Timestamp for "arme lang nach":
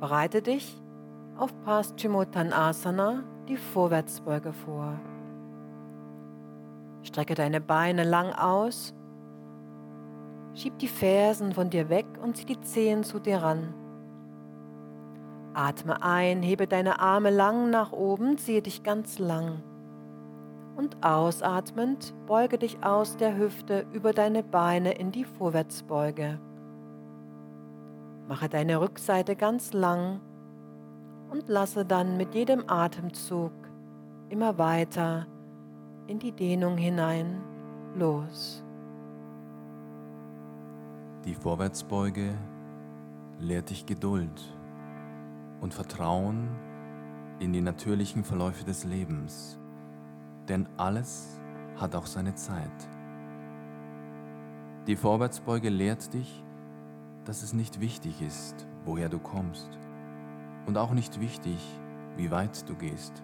17.00-17.92